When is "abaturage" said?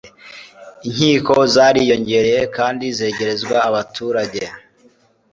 3.69-4.43